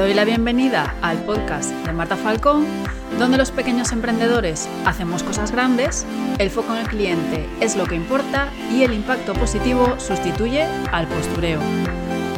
doy 0.00 0.14
la 0.14 0.24
bienvenida 0.24 0.94
al 1.02 1.18
podcast 1.24 1.72
de 1.84 1.92
Marta 1.92 2.16
Falcón, 2.16 2.64
donde 3.18 3.36
los 3.36 3.50
pequeños 3.50 3.92
emprendedores 3.92 4.66
hacemos 4.86 5.22
cosas 5.22 5.52
grandes, 5.52 6.06
el 6.38 6.48
foco 6.48 6.72
en 6.72 6.80
el 6.80 6.88
cliente 6.88 7.46
es 7.60 7.76
lo 7.76 7.84
que 7.84 7.96
importa 7.96 8.48
y 8.72 8.82
el 8.82 8.94
impacto 8.94 9.34
positivo 9.34 10.00
sustituye 10.00 10.64
al 10.90 11.06
postureo. 11.06 11.60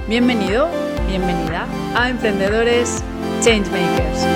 Bienvenido, 0.09 0.68
bienvenida 1.07 1.68
a 1.95 2.11
Emprendedores 2.11 3.04
Changemakers. 3.43 4.26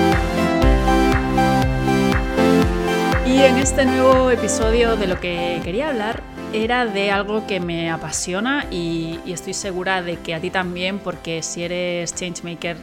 Y 3.25 3.41
en 3.41 3.57
este 3.57 3.83
nuevo 3.83 4.31
episodio 4.31 4.95
de 4.95 5.05
lo 5.05 5.19
que 5.19 5.59
quería 5.65 5.89
hablar 5.89 6.23
era 6.53 6.85
de 6.85 7.11
algo 7.11 7.45
que 7.45 7.59
me 7.59 7.91
apasiona 7.91 8.67
y, 8.71 9.19
estoy 9.27 9.53
segura 9.53 10.01
de 10.01 10.15
que 10.15 10.33
a 10.33 10.39
ti 10.39 10.49
también, 10.49 10.99
porque 10.99 11.43
si 11.43 11.63
eres 11.63 12.15
changemaker, 12.15 12.77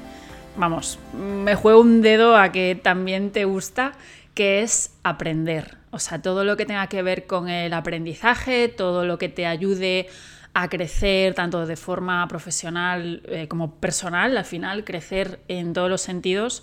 vamos, 0.56 0.98
me 1.12 1.54
juego 1.54 1.80
un 1.80 2.02
dedo 2.02 2.36
a 2.36 2.52
que 2.52 2.78
también 2.80 3.30
te 3.30 3.44
gusta, 3.44 3.92
que 4.34 4.62
es 4.62 4.96
aprender. 5.02 5.78
O 5.90 5.98
sea, 5.98 6.20
todo 6.20 6.44
lo 6.44 6.56
que 6.56 6.66
tenga 6.66 6.86
que 6.88 7.02
ver 7.02 7.26
con 7.26 7.48
el 7.48 7.72
aprendizaje, 7.72 8.68
todo 8.68 9.04
lo 9.04 9.18
que 9.18 9.28
te 9.28 9.46
ayude 9.46 10.08
a 10.54 10.68
crecer 10.68 11.34
tanto 11.34 11.66
de 11.66 11.76
forma 11.76 12.26
profesional 12.28 13.22
eh, 13.26 13.48
como 13.48 13.74
personal, 13.76 14.36
al 14.36 14.44
final 14.44 14.84
crecer 14.84 15.40
en 15.48 15.72
todos 15.72 15.90
los 15.90 16.00
sentidos, 16.00 16.62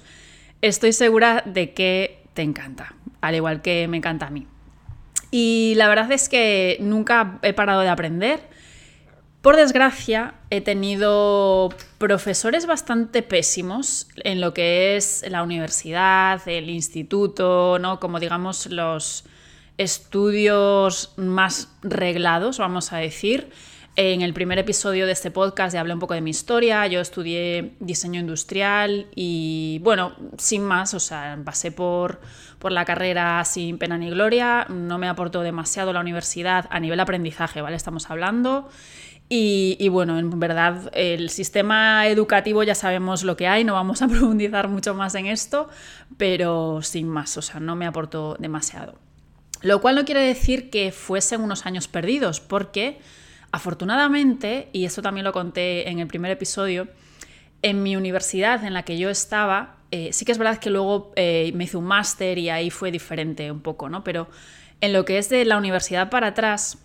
estoy 0.62 0.94
segura 0.94 1.44
de 1.46 1.74
que 1.74 2.24
te 2.34 2.42
encanta, 2.42 2.96
al 3.20 3.36
igual 3.36 3.62
que 3.62 3.88
me 3.88 3.98
encanta 3.98 4.28
a 4.28 4.30
mí. 4.30 4.48
Y 5.30 5.74
la 5.76 5.88
verdad 5.88 6.12
es 6.12 6.30
que 6.30 6.78
nunca 6.82 7.40
he 7.42 7.54
parado 7.54 7.82
de 7.82 7.90
aprender. 7.90 8.42
Por 9.42 9.56
desgracia, 9.56 10.36
he 10.52 10.62
tenido 10.62 11.70
profesores 11.98 12.68
bastante 12.68 13.24
pésimos 13.24 14.08
en 14.18 14.40
lo 14.40 14.54
que 14.54 14.96
es 14.96 15.26
la 15.28 15.42
universidad, 15.42 16.48
el 16.48 16.70
instituto, 16.70 17.80
¿no? 17.80 18.00
Como 18.00 18.20
digamos 18.20 18.68
los 18.68 19.24
estudios 19.80 21.14
más 21.18 21.70
reglados, 21.82 22.60
vamos 22.60 22.94
a 22.94 22.98
decir. 22.98 23.50
En 23.98 24.22
el 24.22 24.34
primer 24.34 24.58
episodio 24.58 25.06
de 25.06 25.12
este 25.12 25.32
podcast 25.32 25.74
ya 25.74 25.82
hablé 25.82 25.96
un 25.96 26.00
poco 26.00 26.14
de 26.14 26.22
mi 26.22 26.30
historia. 26.30 26.86
Yo 26.88 27.02
estudié 27.02 27.74
diseño 27.80 28.22
industrial 28.22 29.08
y, 29.16 29.80
bueno, 29.84 30.14
sin 30.38 30.64
más, 30.64 30.94
o 30.94 31.00
sea, 31.00 31.38
pasé 31.44 31.72
por, 31.72 32.22
por 32.58 32.72
la 32.72 32.86
carrera 32.86 33.44
sin 33.44 33.80
pena 33.80 33.98
ni 33.98 34.10
gloria. 34.10 34.66
No 34.70 34.98
me 34.98 35.10
aportó 35.10 35.42
demasiado 35.42 35.92
la 35.92 36.00
universidad 36.00 36.68
a 36.70 36.80
nivel 36.80 37.00
aprendizaje, 37.00 37.60
¿vale? 37.62 37.76
Estamos 37.76 38.10
hablando. 38.10 38.70
Y, 39.34 39.88
bueno, 39.88 40.20
en 40.20 40.40
verdad, 40.42 40.92
el 40.94 41.30
sistema 41.30 42.06
educativo 42.08 42.64
ya 42.64 42.76
sabemos 42.76 43.24
lo 43.24 43.38
que 43.38 43.48
hay, 43.48 43.64
no 43.64 43.74
vamos 43.74 44.02
a 44.02 44.08
profundizar 44.10 44.68
mucho 44.68 44.94
más 44.94 45.16
en 45.16 45.28
esto, 45.28 45.70
pero 46.18 46.82
sin 46.82 47.08
más, 47.08 47.38
o 47.38 47.42
sea, 47.42 47.62
no 47.62 47.78
me 47.78 47.86
aportó 47.86 48.36
demasiado. 48.40 48.96
Lo 49.62 49.80
cual 49.80 49.96
no 49.96 50.04
quiere 50.04 50.22
decir 50.22 50.70
que 50.70 50.92
fuesen 50.92 51.42
unos 51.42 51.66
años 51.66 51.88
perdidos, 51.88 52.42
porque 52.42 53.00
Afortunadamente, 53.52 54.70
y 54.72 54.86
esto 54.86 55.02
también 55.02 55.26
lo 55.26 55.34
conté 55.34 55.90
en 55.90 56.00
el 56.00 56.08
primer 56.08 56.32
episodio, 56.32 56.88
en 57.62 57.84
mi 57.84 57.96
universidad 57.98 58.64
en 58.64 58.74
la 58.74 58.84
que 58.84 58.98
yo 58.98 59.10
estaba, 59.10 59.76
eh, 59.92 60.14
sí 60.14 60.24
que 60.24 60.32
es 60.32 60.38
verdad 60.38 60.58
que 60.58 60.70
luego 60.70 61.12
eh, 61.18 61.52
me 61.54 61.66
hice 61.66 61.76
un 61.76 61.84
máster 61.84 62.38
y 62.38 62.50
ahí 62.50 62.70
fue 62.70 62.92
diferente 62.92 63.52
un 63.52 63.60
poco, 63.60 63.90
¿no? 63.90 64.06
Pero 64.06 64.30
en 64.80 64.94
lo 64.94 65.04
que 65.04 65.18
es 65.18 65.28
de 65.28 65.44
la 65.44 65.58
universidad 65.58 66.10
para 66.10 66.28
atrás, 66.28 66.78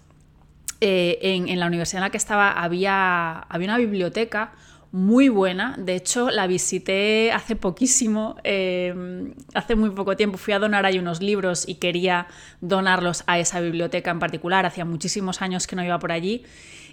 eh, 0.81 1.19
en, 1.23 1.59
la 1.59 1.67
universidad 1.67 1.99
en 1.99 2.05
la 2.05 2.11
que 2.11 2.17
estaba 2.17 2.53
había, 2.53 3.39
había 3.39 3.69
una 3.69 3.79
biblioteca 3.79 4.53
muy 4.93 5.29
buena. 5.29 5.75
De 5.79 5.95
hecho, 5.95 6.31
la 6.31 6.47
visité 6.47 7.33
hace 7.33 7.57
poquísimo, 7.57 8.37
em, 8.45 9.35
hace 9.55 9.75
muy 9.75 9.91
poco 9.91 10.17
tiempo. 10.17 10.39
Fui 10.39 10.55
a 10.55 10.59
donar 10.59 10.87
ahí 10.87 10.99
unos 10.99 11.21
libros 11.21 11.69
y 11.69 11.77
quería 11.77 12.29
donarlos 12.61 13.25
a 13.27 13.39
esa 13.39 13.61
biblioteca 13.61 14.11
en 14.11 14.19
particular. 14.19 14.65
Hacía 14.65 14.85
muchísimos 14.85 15.43
años 15.43 15.67
que 15.67 15.77
no 15.77 15.85
iba 15.85 15.99
por 15.99 16.13
allí. 16.13 16.45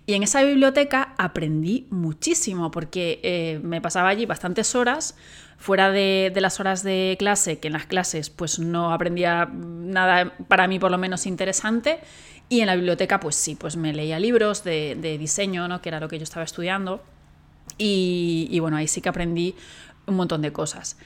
Y 0.06 0.16
en 0.16 0.24
esa 0.24 0.44
biblioteca 0.44 1.14
aprendí 1.18 1.88
muchísimo 1.90 2.72
porque 2.72 3.22
eh, 3.24 3.62
me 3.64 3.80
pasaba 3.80 4.10
allí 4.10 4.26
bastantes 4.26 4.76
horas, 4.76 5.16
fuera 5.58 5.92
de, 5.92 6.34
las 6.36 6.60
horas 6.60 6.84
de 6.84 7.16
clase, 7.18 7.60
que 7.60 7.68
en 7.68 7.74
las 7.74 7.86
clases 7.86 8.30
pues 8.30 8.60
no 8.60 8.92
aprendía 8.92 9.46
nada 9.46 10.34
para 10.50 10.68
mí 10.68 10.78
por 10.78 10.92
lo 10.92 10.98
menos 10.98 11.26
interesante. 11.26 12.02
Y 12.50 12.62
en 12.62 12.68
la 12.68 12.76
biblioteca 12.76 13.20
pues 13.20 13.36
sí, 13.36 13.56
pues 13.56 13.76
me 13.78 13.94
leía 13.94 14.20
libros 14.20 14.64
de, 14.64 14.96
de 15.00 15.18
diseño, 15.18 15.68
¿no? 15.68 15.82
que 15.82 15.90
era 15.90 16.00
lo 16.00 16.08
que 16.08 16.18
yo 16.18 16.24
estaba 16.24 16.44
estudiando. 16.44 17.02
Y, 17.78 18.60
bueno, 18.60 18.78
ahí 18.78 18.88
sí 18.88 19.02
que 19.02 19.10
aprendí 19.10 19.56
un 20.06 20.16
montón 20.16 20.42
de 20.42 20.54
cosas. 20.54 20.98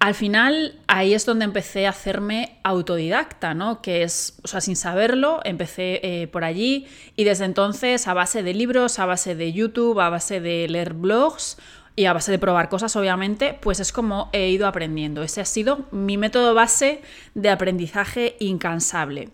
Al 0.00 0.14
final, 0.14 0.78
ahí 0.86 1.12
es 1.12 1.26
donde 1.26 1.44
empecé 1.44 1.86
a 1.86 1.90
hacerme 1.90 2.60
autodidacta, 2.62 3.52
¿no? 3.54 3.82
Que 3.82 4.04
es, 4.04 4.38
o 4.44 4.48
sea, 4.48 4.60
sin 4.60 4.76
saberlo, 4.76 5.40
empecé 5.44 6.00
eh, 6.04 6.28
por 6.28 6.44
allí 6.44 6.86
y 7.16 7.24
desde 7.24 7.44
entonces, 7.46 8.06
a 8.06 8.14
base 8.14 8.44
de 8.44 8.54
libros, 8.54 9.00
a 9.00 9.06
base 9.06 9.34
de 9.34 9.52
YouTube, 9.52 9.98
a 9.98 10.08
base 10.08 10.40
de 10.40 10.68
leer 10.68 10.94
blogs 10.94 11.58
y 11.98 12.06
a 12.06 12.12
base 12.12 12.30
de 12.30 12.38
probar 12.38 12.68
cosas, 12.68 12.94
obviamente, 12.94 13.58
pues 13.60 13.80
es 13.80 13.90
como 13.90 14.30
he 14.32 14.50
ido 14.50 14.68
aprendiendo. 14.68 15.24
Ese 15.24 15.40
ha 15.40 15.44
sido 15.44 15.86
mi 15.90 16.16
método 16.16 16.54
base 16.54 17.02
de 17.34 17.50
aprendizaje 17.50 18.36
incansable. 18.38 19.30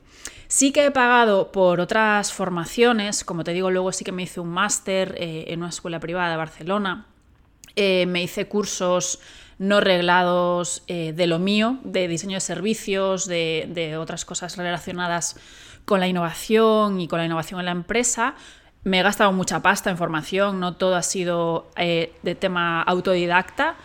Sí 0.48 0.72
que 0.72 0.86
he 0.86 0.90
pagado 0.90 1.52
por 1.52 1.78
otras 1.78 2.32
formaciones, 2.32 3.22
como 3.22 3.44
te 3.44 3.52
digo, 3.52 3.70
luego 3.70 3.92
sí 3.92 4.02
que 4.02 4.12
me 4.12 4.22
hice 4.22 4.40
un 4.40 4.48
máster 4.48 5.14
eh, 5.18 5.44
en 5.48 5.58
una 5.60 5.68
escuela 5.68 6.00
privada 6.00 6.30
de 6.30 6.38
Barcelona, 6.38 7.06
eh, 7.76 8.06
me 8.06 8.22
hice 8.22 8.48
cursos 8.48 9.20
no 9.58 9.82
reglados 9.82 10.84
eh, 10.86 11.12
de 11.12 11.26
lo 11.26 11.38
mío, 11.38 11.78
de 11.84 12.08
diseño 12.08 12.36
de 12.36 12.40
servicios, 12.40 13.26
de, 13.26 13.96
otras 14.00 14.24
cosas 14.24 14.56
relacionadas 14.56 15.36
con 15.84 16.00
la 16.00 16.08
innovación 16.08 16.98
y 16.98 17.08
con 17.08 17.18
la 17.18 17.26
innovación 17.26 17.60
en 17.60 17.66
la 17.66 17.72
empresa. 17.72 18.36
Me 18.84 19.00
he 19.00 19.02
gastado 19.02 19.32
mucha 19.32 19.60
pasta 19.60 19.90
en 19.90 19.96
formación, 19.96 20.60
no 20.60 20.74
todo 20.74 20.94
ha 20.96 21.02
sido 21.02 21.66
de 21.76 22.36
tema 22.38 22.82
autodidacta, 22.82 23.76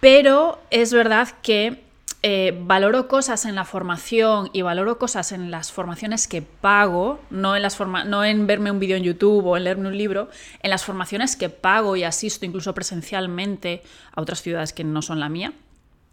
pero 0.00 0.58
es 0.70 0.92
verdad 0.92 1.28
que 1.42 1.84
eh, 2.22 2.58
valoro 2.64 3.08
cosas 3.08 3.46
en 3.46 3.54
la 3.54 3.64
formación 3.64 4.50
y 4.52 4.60
valoro 4.60 4.98
cosas 4.98 5.32
en 5.32 5.50
las 5.50 5.72
formaciones 5.72 6.28
que 6.28 6.42
pago, 6.42 7.18
no 7.30 7.56
en, 7.56 7.62
las 7.62 7.80
no 7.80 8.24
en 8.24 8.46
verme 8.46 8.70
un 8.70 8.78
vídeo 8.78 8.96
en 8.96 9.04
YouTube 9.04 9.46
o 9.46 9.56
en 9.56 9.64
leerme 9.64 9.88
un 9.88 9.96
libro, 9.96 10.28
en 10.62 10.68
las 10.70 10.84
formaciones 10.84 11.34
que 11.36 11.48
pago 11.48 11.96
y 11.96 12.04
asisto 12.04 12.44
incluso 12.44 12.74
presencialmente 12.74 13.82
a 14.12 14.20
otras 14.20 14.42
ciudades 14.42 14.74
que 14.74 14.84
no 14.84 15.00
son 15.00 15.18
la 15.18 15.30
mía 15.30 15.54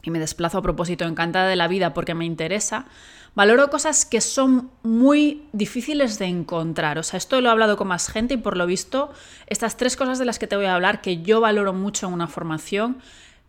y 0.07 0.09
me 0.09 0.19
desplazo 0.19 0.57
a 0.57 0.61
propósito 0.61 1.03
encantada 1.03 1.47
de 1.49 1.57
la 1.57 1.67
vida 1.67 1.93
porque 1.93 2.15
me 2.15 2.23
interesa, 2.23 2.85
valoro 3.35 3.69
cosas 3.69 4.05
que 4.05 4.21
son 4.21 4.71
muy 4.83 5.43
difíciles 5.51 6.17
de 6.17 6.27
encontrar. 6.27 6.97
O 6.97 7.03
sea, 7.03 7.17
esto 7.17 7.41
lo 7.41 7.49
he 7.49 7.51
hablado 7.51 7.75
con 7.75 7.89
más 7.89 8.07
gente 8.07 8.35
y 8.35 8.37
por 8.37 8.55
lo 8.55 8.65
visto, 8.65 9.11
estas 9.47 9.75
tres 9.75 9.97
cosas 9.97 10.17
de 10.17 10.23
las 10.23 10.39
que 10.39 10.47
te 10.47 10.55
voy 10.55 10.65
a 10.65 10.75
hablar 10.75 11.01
que 11.01 11.21
yo 11.21 11.41
valoro 11.41 11.73
mucho 11.73 12.07
en 12.07 12.13
una 12.13 12.27
formación, 12.27 12.99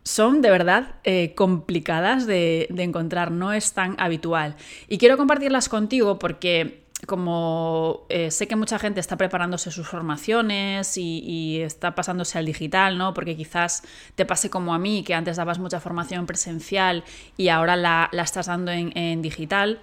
son 0.03 0.43
de 0.43 0.51
verdad 0.51 0.97
eh, 1.05 1.33
complicadas 1.37 2.27
de, 2.27 2.67
encontrar, 2.77 3.31
no 3.31 3.53
es 3.53 3.73
tan 3.73 3.95
habitual. 4.01 4.57
Y 4.89 4.99
quiero 4.99 5.17
compartirlas 5.17 5.69
contigo 5.69 6.19
porque 6.19 6.88
como 7.07 8.07
eh, 8.09 8.31
sé 8.31 8.49
que 8.49 8.57
mucha 8.57 8.79
gente 8.79 9.01
está 9.01 9.17
preparándose 9.17 9.71
sus 9.71 9.87
formaciones 9.87 10.97
y, 10.97 11.61
está 11.63 11.95
pasándose 11.95 12.39
al 12.39 12.47
digital, 12.47 12.99
¿no? 12.99 13.15
Porque 13.15 13.37
quizás 13.37 13.83
te 14.15 14.25
pase 14.27 14.51
como 14.51 14.75
a 14.75 14.79
mí, 14.79 15.03
que 15.05 15.15
antes 15.15 15.37
dabas 15.37 15.59
mucha 15.59 15.81
formación 15.81 16.27
presencial 16.27 17.05
y 17.37 17.49
ahora 17.49 17.77
la, 17.77 18.11
estás 18.13 18.47
dando 18.47 18.73
en, 18.73 19.23
digital, 19.23 19.81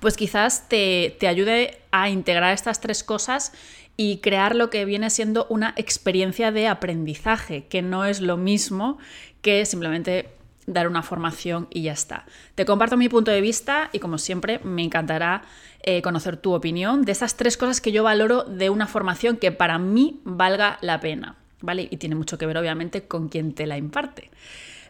pues 0.00 0.16
quizás 0.16 0.68
te, 0.68 1.16
te 1.18 1.28
ayude 1.28 1.78
a 1.90 2.08
integrar 2.08 2.52
estas 2.52 2.80
tres 2.80 3.02
cosas 3.04 3.52
y 3.96 4.18
crear 4.18 4.54
lo 4.54 4.70
que 4.70 4.84
viene 4.84 5.10
siendo 5.10 5.46
una 5.48 5.74
experiencia 5.76 6.50
de 6.50 6.68
aprendizaje, 6.68 7.66
que 7.66 7.82
no 7.82 8.04
es 8.04 8.20
lo 8.20 8.36
mismo 8.36 8.98
que 9.42 9.64
simplemente 9.66 10.28
dar 10.66 10.88
una 10.88 11.02
formación 11.02 11.66
y 11.70 11.82
ya 11.82 11.92
está. 11.92 12.24
Te 12.54 12.64
comparto 12.64 12.96
mi 12.96 13.08
punto 13.08 13.30
de 13.30 13.40
vista 13.40 13.90
y 13.92 13.98
como 13.98 14.18
siempre 14.18 14.60
me 14.64 14.82
encantará 14.82 15.42
eh, 15.82 16.02
conocer 16.02 16.36
tu 16.36 16.52
opinión 16.52 17.02
de 17.02 17.12
esas 17.12 17.36
tres 17.36 17.56
cosas 17.56 17.80
que 17.80 17.92
yo 17.92 18.04
valoro 18.04 18.44
de 18.44 18.70
una 18.70 18.86
formación 18.86 19.36
que 19.36 19.52
para 19.52 19.78
mí 19.78 20.20
valga 20.24 20.78
la 20.80 21.00
pena, 21.00 21.36
¿vale? 21.60 21.88
Y 21.90 21.96
tiene 21.96 22.14
mucho 22.14 22.38
que 22.38 22.46
ver 22.46 22.58
obviamente 22.58 23.04
con 23.04 23.28
quien 23.28 23.54
te 23.54 23.66
la 23.66 23.76
imparte. 23.76 24.30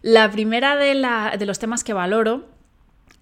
La 0.02 0.30
primera 0.30 0.76
de, 0.76 0.94
de 1.38 1.46
los 1.46 1.58
temas 1.58 1.84
que 1.84 1.92
valoro 1.92 2.48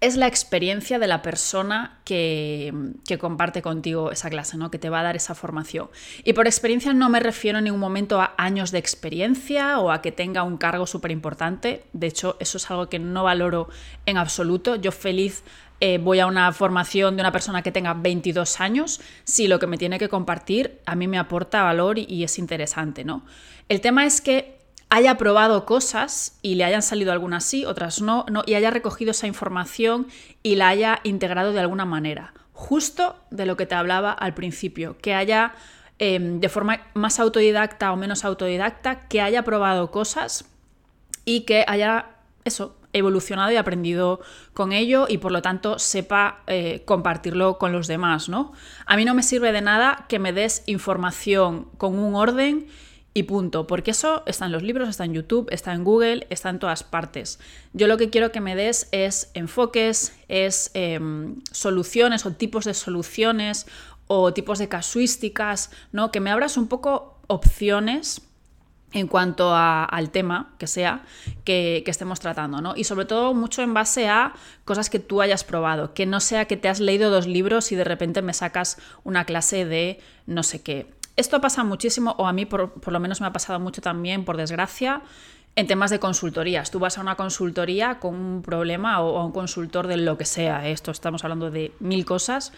es 0.01 0.17
la 0.17 0.25
experiencia 0.25 0.97
de 0.97 1.07
la 1.07 1.21
persona 1.21 1.99
que, 2.05 2.73
comparte 3.19 3.61
contigo 3.61 4.11
esa 4.11 4.31
clase, 4.31 4.57
¿no? 4.57 4.71
que 4.71 4.79
te 4.79 4.89
va 4.89 5.01
a 5.01 5.03
dar 5.03 5.15
esa 5.15 5.35
formación. 5.35 5.89
Y 6.23 6.33
por 6.33 6.47
experiencia 6.47 6.91
no 6.91 7.07
me 7.07 7.19
refiero 7.19 7.59
en 7.59 7.65
ningún 7.65 7.79
momento 7.79 8.19
a 8.19 8.33
años 8.37 8.71
de 8.71 8.79
experiencia 8.79 9.79
o 9.79 9.91
a 9.91 10.01
que 10.01 10.11
tenga 10.11 10.41
un 10.41 10.57
cargo 10.57 10.87
súper 10.87 11.11
importante. 11.11 11.83
De 11.93 12.07
hecho, 12.07 12.35
eso 12.39 12.57
es 12.57 12.71
algo 12.71 12.89
que 12.89 12.97
no 12.97 13.23
valoro 13.23 13.69
en 14.07 14.17
absoluto. 14.17 14.75
Yo 14.75 14.91
feliz 14.91 15.43
eh, 15.81 15.99
voy 15.99 16.19
a 16.19 16.25
una 16.25 16.51
formación 16.51 17.15
de 17.15 17.21
una 17.21 17.31
persona 17.31 17.61
que 17.61 17.71
tenga 17.71 17.93
22 17.93 18.59
años 18.59 19.01
si 19.23 19.47
lo 19.47 19.59
que 19.59 19.67
me 19.67 19.77
tiene 19.77 19.99
que 19.99 20.09
compartir 20.09 20.79
a 20.87 20.95
mí 20.95 21.07
me 21.07 21.19
aporta 21.19 21.61
valor 21.61 21.99
y, 21.99 22.05
y 22.09 22.23
es 22.23 22.39
interesante. 22.39 23.03
¿no? 23.03 23.23
El 23.69 23.81
tema 23.81 24.05
es 24.05 24.19
que 24.19 24.60
haya 24.91 25.15
probado 25.15 25.65
cosas 25.65 26.37
y 26.41 26.55
le 26.55 26.65
hayan 26.65 26.81
salido 26.81 27.13
algunas 27.13 27.45
sí, 27.45 27.63
otras 27.63 28.01
no, 28.01 28.25
no, 28.29 28.43
y 28.45 28.55
haya 28.55 28.69
recogido 28.71 29.11
esa 29.11 29.25
información 29.25 30.07
y 30.43 30.57
la 30.57 30.67
haya 30.67 30.99
integrado 31.03 31.53
de 31.53 31.61
alguna 31.61 31.85
manera. 31.85 32.33
Justo 32.51 33.15
de 33.31 33.45
lo 33.45 33.55
que 33.55 33.65
te 33.65 33.73
hablaba 33.73 34.11
al 34.11 34.33
principio, 34.33 34.97
que 35.01 35.13
haya 35.13 35.53
em, 35.97 36.41
de 36.41 36.49
forma 36.49 36.81
más 36.93 37.21
autodidacta 37.21 37.93
o 37.93 37.95
menos 37.95 38.25
autodidacta, 38.25 39.07
que 39.07 39.21
haya 39.21 39.43
probado 39.43 39.91
cosas 39.91 40.43
y 41.23 41.41
que 41.41 41.63
haya 41.69 42.07
eso, 42.43 42.75
evolucionado 42.91 43.49
y 43.49 43.55
aprendido 43.55 44.19
con 44.53 44.73
ello 44.73 45.05
y 45.07 45.19
por 45.19 45.31
lo 45.31 45.41
tanto 45.41 45.79
sepa 45.79 46.41
eh, 46.47 46.83
compartirlo 46.83 47.57
con 47.59 47.71
los 47.71 47.87
demás, 47.87 48.27
¿no? 48.27 48.51
A 48.85 48.97
mí 48.97 49.05
no 49.05 49.13
me 49.13 49.23
sirve 49.23 49.53
de 49.53 49.61
nada 49.61 50.05
que 50.09 50.19
me 50.19 50.33
des 50.33 50.63
información 50.65 51.69
con 51.77 51.97
un 51.97 52.13
orden 52.15 52.67
y 53.13 53.23
punto, 53.23 53.67
porque 53.67 53.91
eso 53.91 54.23
está 54.25 54.45
en 54.45 54.53
los 54.53 54.63
libros, 54.63 54.87
está 54.87 55.03
en 55.03 55.13
YouTube, 55.13 55.49
está 55.51 55.73
en 55.73 55.83
Google, 55.83 56.27
está 56.29 56.49
en 56.49 56.59
todas 56.59 56.83
partes. 56.83 57.39
Yo 57.73 57.87
lo 57.87 57.97
que 57.97 58.09
quiero 58.09 58.31
que 58.31 58.39
me 58.39 58.55
des 58.55 58.87
es 58.91 59.31
enfoques, 59.33 60.15
es 60.29 60.71
em, 60.75 61.41
soluciones 61.51 62.25
o 62.25 62.31
tipos 62.31 62.63
de 62.63 62.73
soluciones 62.73 63.67
o 64.07 64.33
tipos 64.33 64.59
de 64.59 64.69
casuísticas, 64.69 65.71
¿no? 65.91 66.11
Que 66.11 66.21
me 66.21 66.31
abras 66.31 66.55
un 66.55 66.67
poco 66.67 67.19
opciones 67.27 68.21
en 68.93 69.07
cuanto 69.07 69.53
al 69.55 70.09
tema 70.11 70.53
que 70.57 70.67
sea 70.67 71.03
que, 71.45 71.81
que, 71.85 71.91
estemos 71.91 72.19
tratando, 72.19 72.61
¿no? 72.61 72.75
Y 72.75 72.83
sobre 72.85 73.05
todo 73.05 73.33
mucho 73.33 73.61
en 73.61 73.73
base 73.73 74.07
a 74.07 74.33
cosas 74.65 74.89
que 74.89 74.99
tú 74.99 75.21
hayas 75.21 75.43
probado, 75.43 75.93
que 75.93 76.05
no 76.05 76.19
sea 76.19 76.45
que 76.45 76.57
te 76.57 76.67
has 76.67 76.79
leído 76.79 77.09
dos 77.09 77.27
libros 77.27 77.71
y 77.71 77.75
de 77.75 77.85
repente 77.85 78.21
me 78.21 78.33
sacas 78.33 78.77
una 79.03 79.25
clase 79.25 79.65
de 79.65 79.99
no 80.25 80.43
sé 80.43 80.61
qué. 80.61 80.87
Esto 81.15 81.41
pasa 81.41 81.63
muchísimo, 81.63 82.15
o 82.17 82.27
a 82.27 82.33
mí 82.33 82.45
por, 82.45 82.71
lo 82.91 82.99
menos 82.99 83.21
me 83.21 83.27
ha 83.27 83.33
pasado 83.33 83.59
mucho 83.59 83.81
también, 83.81 84.23
por 84.23 84.37
desgracia, 84.37 85.01
en 85.55 85.67
temas 85.67 85.91
de 85.91 85.99
consultorías. 85.99 86.71
Tú 86.71 86.79
vas 86.79 86.97
a 86.97 87.01
una 87.01 87.15
consultoría 87.15 87.99
con 87.99 88.15
un 88.15 88.41
problema 88.41 89.01
o 89.01 89.19
a 89.19 89.25
un 89.25 89.31
consultor 89.31 89.87
de 89.87 89.97
lo 89.97 90.17
que 90.17 90.25
sea. 90.25 90.67
¿eh? 90.67 90.71
Esto 90.71 90.91
estamos 90.91 91.23
hablando 91.23 91.51
de 91.51 91.73
mil 91.79 92.05
cosas. 92.05 92.53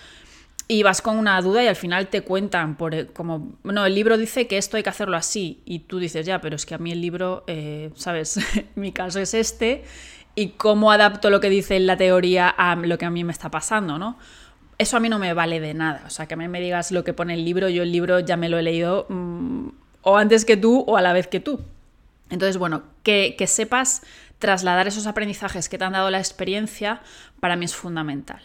Y 0.68 0.84
vas 0.84 1.02
con 1.02 1.18
una 1.18 1.42
duda 1.42 1.62
y 1.64 1.68
al 1.68 1.76
final 1.76 2.08
te 2.08 2.22
cuentan 2.22 2.78
por 2.78 2.96
eh, 2.96 3.08
como, 3.08 3.58
no, 3.64 3.86
el 3.86 3.96
libro 3.96 4.18
dice 4.18 4.48
que 4.48 4.58
esto 4.58 4.78
hay 4.78 4.84
que 4.84 4.90
hacerlo 4.90 5.18
así. 5.18 5.62
Y 5.66 5.80
tú 5.80 6.00
dices, 6.00 6.26
ya, 6.26 6.40
pero 6.40 6.56
es 6.56 6.66
que 6.66 6.76
a 6.76 6.78
mí 6.78 6.92
el 6.92 7.02
libro, 7.02 7.44
eh, 7.48 7.92
¿sabes? 7.96 8.40
Mi 8.76 8.92
caso 8.92 9.20
es 9.20 9.34
este. 9.34 9.84
Y 10.36 10.50
cómo 10.50 10.92
adapto 10.92 11.30
lo 11.30 11.40
que 11.40 11.50
dice 11.50 11.80
la 11.80 11.98
teoría 11.98 12.48
a 12.50 12.76
lo 12.76 12.98
que 12.98 13.06
a 13.06 13.10
mí 13.10 13.24
me 13.24 13.32
está 13.32 13.52
pasando, 13.52 13.98
¿no? 13.98 14.18
Eso 14.78 14.98
a 14.98 15.00
mí 15.00 15.10
no 15.10 15.20
me 15.20 15.34
vale 15.34 15.60
de 15.60 15.74
nada. 15.74 16.04
O 16.06 16.10
sea, 16.10 16.28
que 16.28 16.34
a 16.34 16.38
mí 16.38 16.48
me 16.48 16.60
digas 16.60 16.92
lo 16.92 17.04
que 17.04 17.14
pone 17.14 17.34
el 17.34 17.46
libro, 17.46 17.70
yo 17.70 17.84
el 17.84 17.92
libro 17.92 18.20
ya 18.20 18.38
me 18.38 18.50
lo 18.50 18.58
he 18.58 18.64
leído 18.64 19.06
mm, 19.10 19.70
o 20.02 20.18
antes 20.18 20.46
que 20.46 20.58
tú 20.58 20.84
o 20.88 20.98
a 20.98 21.02
la 21.02 21.14
vez 21.14 21.28
que 21.28 21.40
tú. 21.40 21.62
Entonces, 22.30 22.58
bueno, 22.58 22.84
que, 23.04 23.36
que 23.38 23.48
sepas 23.48 24.02
trasladar 24.40 24.88
esos 24.88 25.08
aprendizajes 25.08 25.70
que 25.70 25.78
te 25.78 25.86
han 25.86 25.94
dado 25.94 26.10
la 26.10 26.20
experiencia, 26.20 27.02
para 27.40 27.56
mí 27.56 27.66
es 27.66 27.75
fundamental. 27.75 28.42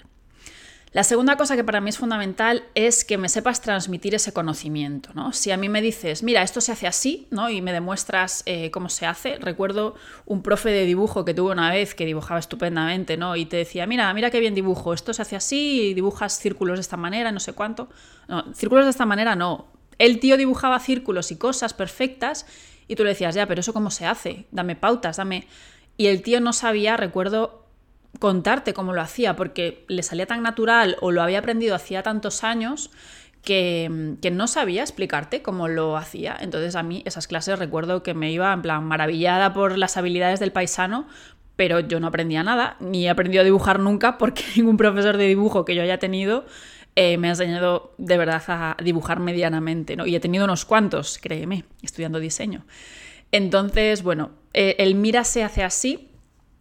La 0.92 1.04
segunda 1.04 1.36
cosa 1.36 1.54
que 1.54 1.64
para 1.64 1.82
mí 1.82 1.90
es 1.90 1.98
fundamental 1.98 2.64
es 2.74 3.04
que 3.04 3.18
me 3.18 3.28
sepas 3.28 3.60
transmitir 3.60 4.14
ese 4.14 4.32
conocimiento. 4.32 5.10
¿no? 5.14 5.32
Si 5.32 5.50
a 5.50 5.58
mí 5.58 5.68
me 5.68 5.82
dices, 5.82 6.22
mira, 6.22 6.42
esto 6.42 6.60
se 6.60 6.72
hace 6.72 6.86
así, 6.86 7.26
¿no? 7.30 7.50
y 7.50 7.60
me 7.60 7.72
demuestras 7.72 8.42
eh, 8.46 8.70
cómo 8.70 8.88
se 8.88 9.04
hace, 9.04 9.36
recuerdo 9.36 9.96
un 10.24 10.42
profe 10.42 10.70
de 10.70 10.86
dibujo 10.86 11.26
que 11.26 11.34
tuve 11.34 11.52
una 11.52 11.70
vez 11.70 11.94
que 11.94 12.06
dibujaba 12.06 12.40
estupendamente, 12.40 13.18
¿no? 13.18 13.36
y 13.36 13.44
te 13.44 13.58
decía, 13.58 13.86
mira, 13.86 14.12
mira 14.14 14.30
qué 14.30 14.40
bien 14.40 14.54
dibujo, 14.54 14.94
esto 14.94 15.12
se 15.12 15.22
hace 15.22 15.36
así, 15.36 15.90
y 15.90 15.94
dibujas 15.94 16.38
círculos 16.38 16.78
de 16.78 16.82
esta 16.82 16.96
manera, 16.96 17.32
no 17.32 17.40
sé 17.40 17.52
cuánto. 17.52 17.88
No, 18.26 18.54
círculos 18.54 18.86
de 18.86 18.90
esta 18.90 19.06
manera 19.06 19.36
no. 19.36 19.66
El 19.98 20.20
tío 20.20 20.36
dibujaba 20.36 20.78
círculos 20.80 21.30
y 21.32 21.36
cosas 21.36 21.74
perfectas, 21.74 22.46
y 22.86 22.96
tú 22.96 23.02
le 23.02 23.10
decías, 23.10 23.34
ya, 23.34 23.46
pero 23.46 23.60
eso 23.60 23.74
cómo 23.74 23.90
se 23.90 24.06
hace, 24.06 24.46
dame 24.50 24.74
pautas, 24.74 25.18
dame... 25.18 25.46
Y 26.00 26.06
el 26.06 26.22
tío 26.22 26.40
no 26.40 26.52
sabía, 26.52 26.96
recuerdo, 26.96 27.67
contarte 28.18 28.74
cómo 28.74 28.92
lo 28.92 29.00
hacía, 29.00 29.36
porque 29.36 29.84
le 29.88 30.02
salía 30.02 30.26
tan 30.26 30.42
natural 30.42 30.96
o 31.00 31.12
lo 31.12 31.22
había 31.22 31.38
aprendido 31.38 31.74
hacía 31.74 32.02
tantos 32.02 32.44
años 32.44 32.90
que, 33.42 34.28
no 34.32 34.46
sabía 34.46 34.82
explicarte 34.82 35.42
cómo 35.42 35.68
lo 35.68 35.96
hacía. 35.96 36.36
Entonces 36.40 36.74
a 36.74 36.82
mí 36.82 37.02
esas 37.06 37.26
clases 37.26 37.58
recuerdo 37.58 38.02
que 38.02 38.14
me 38.14 38.30
iba 38.30 38.52
en 38.52 38.62
plan 38.62 38.84
maravillada 38.84 39.52
por 39.52 39.78
las 39.78 39.96
habilidades 39.96 40.40
del 40.40 40.52
paisano, 40.52 41.06
pero 41.56 41.80
yo 41.80 41.98
no 41.98 42.08
aprendía 42.08 42.42
nada, 42.42 42.76
ni 42.80 43.06
he 43.06 43.10
aprendido 43.10 43.40
a 43.42 43.44
dibujar 43.44 43.80
nunca 43.80 44.18
porque 44.18 44.44
ningún 44.56 44.76
profesor 44.76 45.16
de 45.16 45.26
dibujo 45.26 45.64
que 45.64 45.74
yo 45.74 45.82
haya 45.82 45.98
tenido 45.98 46.44
eh, 46.94 47.16
me 47.16 47.28
ha 47.28 47.30
enseñado 47.30 47.94
de 47.96 48.18
verdad 48.18 48.42
a 48.48 48.76
dibujar 48.82 49.20
medianamente, 49.20 49.96
¿no? 49.96 50.06
Y 50.06 50.16
he 50.16 50.20
tenido 50.20 50.44
unos 50.44 50.64
cuantos, 50.64 51.18
créeme, 51.18 51.64
estudiando 51.80 52.18
diseño. 52.18 52.64
Entonces, 53.30 54.02
bueno, 54.02 54.30
eh, 54.52 54.74
el 54.78 54.94
mira 54.94 55.22
se 55.22 55.44
hace 55.44 55.62
así 55.62 56.07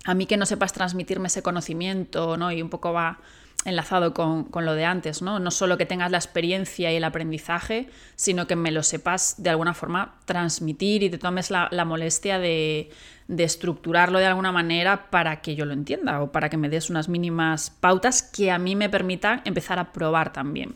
a 0.06 0.14
mí 0.14 0.26
que 0.26 0.38
no 0.38 0.46
sepas 0.46 0.74
transmitirme 0.74 1.28
ese 1.28 1.42
conocimiento, 1.42 2.38
¿no? 2.38 2.52
Y 2.52 2.62
un 2.62 2.70
poco 2.70 2.94
va 2.94 3.20
enlazado 3.66 4.14
con, 4.14 4.48
lo 4.54 4.74
de 4.74 4.86
antes, 4.86 5.22
¿no? 5.22 5.40
No 5.40 5.52
solo 5.52 5.78
que 5.78 5.86
tengas 5.86 6.12
la 6.12 6.18
experiencia 6.18 6.92
y 6.92 6.96
el 6.96 7.04
aprendizaje, 7.04 7.90
sino 8.16 8.48
que 8.48 8.56
me 8.56 8.72
lo 8.72 8.84
sepas 8.84 9.36
de 9.44 9.50
alguna 9.50 9.74
forma 9.74 10.16
transmitir 10.26 11.04
y 11.04 11.10
te 11.10 11.18
tomes 11.18 11.52
la, 11.52 11.86
molestia 11.86 12.40
de, 12.40 12.90
de, 13.28 13.44
estructurarlo 13.44 14.20
de 14.20 14.26
alguna 14.26 14.52
manera 14.52 15.10
para 15.10 15.42
que 15.42 15.56
yo 15.56 15.66
lo 15.66 15.74
entienda 15.74 16.22
o 16.22 16.32
para 16.32 16.50
que 16.50 16.58
me 16.58 16.70
des 16.70 16.90
unas 16.90 17.10
mínimas 17.10 17.70
pautas 17.70 18.22
que 18.22 18.52
a 18.52 18.58
mí 18.58 18.76
me 18.76 18.90
permitan 18.90 19.42
empezar 19.44 19.80
a 19.80 19.92
probar 19.92 20.32
también. 20.32 20.76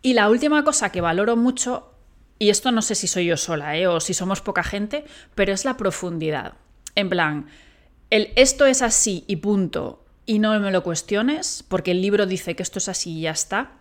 Y 0.00 0.14
la 0.14 0.28
última 0.28 0.62
cosa 0.62 0.92
que 0.92 1.00
valoro 1.00 1.36
mucho, 1.36 1.92
y 2.38 2.50
esto 2.50 2.70
no 2.70 2.82
sé 2.82 2.94
si 2.94 3.08
soy 3.08 3.26
yo 3.26 3.36
sola 3.36 3.76
¿eh? 3.76 3.88
o 3.88 3.98
si 3.98 4.14
somos 4.14 4.40
poca 4.40 4.62
gente, 4.62 5.04
pero 5.34 5.52
es 5.52 5.64
la 5.64 5.76
profundidad. 5.76 6.54
En 6.94 7.08
plan, 7.08 7.46
el 8.10 8.32
esto 8.36 8.66
es 8.66 8.82
así 8.82 9.24
y 9.26 9.36
punto, 9.36 10.04
y 10.26 10.38
no 10.38 10.58
me 10.60 10.70
lo 10.70 10.82
cuestiones, 10.82 11.64
porque 11.68 11.92
el 11.92 12.02
libro 12.02 12.26
dice 12.26 12.54
que 12.56 12.62
esto 12.62 12.78
es 12.78 12.88
así 12.88 13.18
y 13.18 13.20
ya 13.22 13.30
está, 13.30 13.72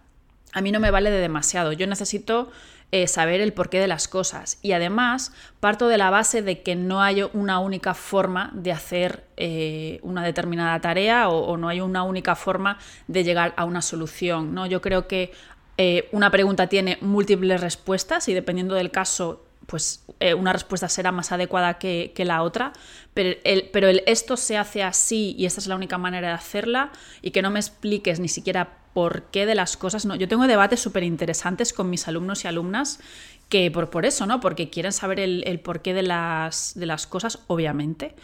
a 0.54 0.62
mí 0.62 0.72
no 0.72 0.80
me 0.80 0.92
vale 0.92 1.12
de 1.12 1.20
demasiado. 1.20 1.74
Yo 1.74 1.88
necesito 1.88 2.50
eh, 2.92 3.08
saber 3.08 3.42
el 3.42 3.52
porqué 3.52 3.80
de 3.80 3.88
las 3.88 4.08
cosas. 4.08 4.60
Y 4.62 4.72
además, 4.72 5.34
parto 5.60 5.90
de 5.90 5.98
la 5.98 6.10
base 6.10 6.42
de 6.42 6.62
que 6.62 6.76
no 6.76 7.02
hay 7.02 7.22
una 7.34 7.60
única 7.60 7.94
forma 7.94 8.50
de 8.54 8.72
hacer 8.72 9.26
eh, 9.36 10.00
una 10.04 10.24
determinada 10.24 10.80
tarea 10.80 11.28
o, 11.28 11.58
no 11.58 11.68
hay 11.68 11.82
una 11.82 12.04
única 12.04 12.36
forma 12.36 12.80
de 13.08 13.26
llegar 13.26 13.54
a 13.58 13.66
una 13.66 13.82
solución. 13.82 14.54
¿no? 14.54 14.68
Yo 14.68 14.82
creo 14.82 15.06
que 15.06 15.34
eh, 15.78 16.08
una 16.14 16.32
pregunta 16.32 16.68
tiene 16.68 16.98
múltiples 17.02 17.60
respuestas 17.60 18.30
y 18.30 18.34
dependiendo 18.34 18.74
del 18.74 18.90
caso 18.90 19.44
pues 19.68 20.06
eh, 20.20 20.34
una 20.34 20.54
respuesta 20.54 20.90
será 20.90 21.12
más 21.12 21.32
adecuada 21.32 21.78
que, 21.78 22.12
la 22.26 22.42
otra, 22.42 22.74
pero 23.14 23.38
el, 23.44 23.70
pero 23.72 23.88
el 23.88 24.02
esto 24.08 24.38
se 24.38 24.58
hace 24.58 24.82
así 24.82 25.36
y 25.38 25.46
esta 25.46 25.60
es 25.60 25.68
la 25.68 25.76
única 25.76 25.98
manera 25.98 26.30
de 26.30 26.34
hacerla 26.34 26.92
y 27.22 27.32
que 27.32 27.42
no 27.42 27.52
me 27.52 27.60
expliques 27.60 28.20
ni 28.20 28.30
siquiera 28.30 28.78
por 28.94 29.24
qué 29.24 29.46
de 29.46 29.56
las 29.56 29.78
cosas. 29.78 30.06
No, 30.06 30.16
yo 30.16 30.28
tengo 30.28 30.48
debates 30.48 30.80
súper 30.80 31.04
interesantes 31.04 31.74
con 31.74 31.90
mis 31.90 32.08
alumnos 32.08 32.46
y 32.46 32.48
alumnas 32.48 33.00
que 33.50 33.70
por, 33.70 33.90
por 33.90 34.06
eso, 34.06 34.26
¿no? 34.26 34.40
Porque 34.40 34.70
quieren 34.70 34.94
saber 34.94 35.20
el, 35.20 35.44
el 35.46 35.60
porqué 35.60 35.94
de 35.94 36.02
las, 36.02 36.74
de 36.76 36.86
las 36.86 37.06
cosas, 37.06 37.40
obviamente. 37.48 38.16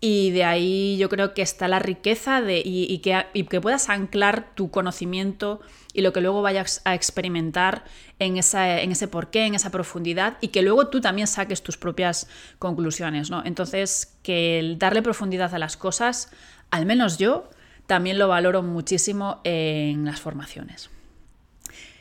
Y 0.00 0.30
de 0.30 0.44
ahí 0.44 0.96
yo 0.96 1.08
creo 1.08 1.34
que 1.34 1.42
está 1.42 1.66
la 1.66 1.80
riqueza 1.80 2.40
de, 2.40 2.62
y, 2.64 2.98
que, 2.98 3.26
que, 3.50 3.60
puedas 3.60 3.88
anclar 3.88 4.54
tu 4.54 4.70
conocimiento 4.70 5.60
y 5.92 6.02
lo 6.02 6.12
que 6.12 6.20
luego 6.20 6.40
vayas 6.40 6.82
a 6.84 6.94
experimentar 6.94 7.84
en, 8.20 8.36
esa, 8.36 8.80
en 8.80 8.92
ese 8.92 9.08
porqué, 9.08 9.46
en 9.46 9.56
esa 9.56 9.70
profundidad, 9.70 10.38
y 10.40 10.48
que 10.48 10.62
luego 10.62 10.86
tú 10.86 11.00
también 11.00 11.26
saques 11.26 11.62
tus 11.62 11.76
propias 11.76 12.28
conclusiones. 12.60 13.28
¿no? 13.30 13.42
Entonces, 13.44 14.16
que 14.22 14.60
el 14.60 14.78
darle 14.78 15.02
profundidad 15.02 15.52
a 15.52 15.58
las 15.58 15.76
cosas, 15.76 16.30
al 16.70 16.86
menos 16.86 17.18
yo, 17.18 17.50
también 17.86 18.18
lo 18.18 18.28
valoro 18.28 18.62
muchísimo 18.62 19.40
en 19.42 20.04
las 20.04 20.20
formaciones. 20.20 20.90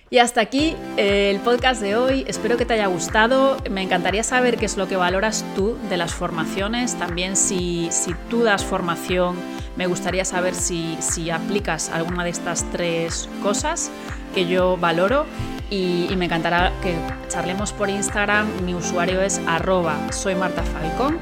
Y 0.09 0.19
hasta 0.19 0.39
aquí 0.39 0.73
eh, 0.95 1.31
el 1.31 1.41
podcast 1.41 1.81
de 1.81 1.97
hoy. 1.97 2.23
Espero 2.27 2.55
que 2.55 2.65
te 2.65 2.75
haya 2.75 2.87
gustado. 2.87 3.57
Me 3.69 3.81
encantaría 3.81 4.23
saber 4.23 4.57
qué 4.57 4.65
es 4.65 4.77
lo 4.77 4.87
que 4.87 4.95
valoras 4.95 5.43
tú 5.53 5.77
de 5.89 5.97
las 5.97 6.13
formaciones. 6.13 6.95
También 6.95 7.35
si, 7.35 7.89
si 7.91 8.13
tú 8.29 8.43
das 8.43 8.63
formación, 8.63 9.35
me 9.75 9.85
gustaría 9.85 10.23
saber 10.23 10.55
si, 10.55 10.97
si, 11.01 11.29
aplicas 11.29 11.89
alguna 11.89 12.23
de 12.23 12.29
estas 12.29 12.63
tres 12.71 13.27
cosas 13.43 13.91
que 14.33 14.47
yo 14.47 14.77
valoro. 14.77 15.25
Y, 15.69 16.07
me 16.15 16.25
encantará 16.25 16.71
que 16.81 16.95
charlemos 17.27 17.73
por 17.73 17.89
Instagram. 17.89 18.47
Mi 18.65 18.75
usuario 18.75 19.21
es 19.21 19.41
arroba 19.45 19.97
soy 20.13 20.35
Marta 20.35 20.63
Falcón. 20.63 21.19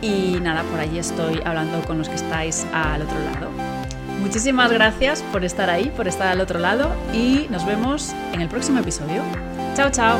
Y 0.00 0.38
nada, 0.40 0.62
por 0.64 0.80
allí 0.80 0.98
estoy 0.98 1.42
hablando 1.44 1.82
con 1.82 1.98
los 1.98 2.08
que 2.08 2.14
estáis 2.14 2.66
al 2.72 3.02
otro 3.02 3.18
lado. 3.18 3.51
Muchísimas 4.22 4.72
gracias 4.72 5.22
por 5.32 5.44
estar 5.44 5.68
ahí, 5.68 5.92
por 5.96 6.08
estar 6.08 6.28
al 6.28 6.40
otro 6.40 6.58
lado 6.58 6.88
y 7.12 7.46
nos 7.50 7.66
vemos 7.66 8.14
en 8.32 8.40
el 8.40 8.48
próximo 8.48 8.78
episodio. 8.78 9.22
Chao, 9.74 9.90
chao. 9.90 10.18